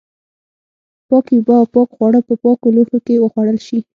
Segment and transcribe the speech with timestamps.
[1.07, 3.79] پاکې اوبه او پاک خواړه په پاکو لوښو کې وخوړل شي.